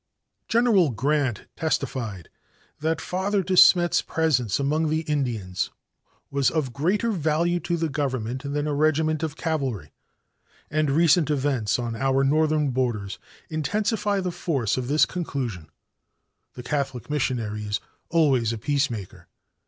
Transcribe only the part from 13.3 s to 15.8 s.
intensify the force of this conclusion.